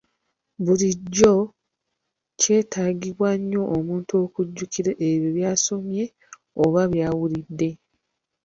Bulijjo 0.63 1.33
kyetaagibwa 2.39 3.29
nnyo 3.39 3.61
omuntu 3.77 4.11
okujjukira 4.23 4.91
ebyo 5.09 5.29
by'asomye 5.37 6.03
oba 6.63 6.81
by'awulidde. 6.91 7.69